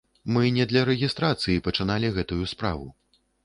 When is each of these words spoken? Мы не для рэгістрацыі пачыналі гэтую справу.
Мы 0.35 0.45
не 0.55 0.65
для 0.71 0.81
рэгістрацыі 0.89 1.61
пачыналі 1.69 2.13
гэтую 2.19 2.45
справу. 2.57 2.93